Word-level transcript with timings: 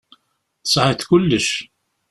Tesεiḍ 0.63 0.99
kullec. 1.09 1.49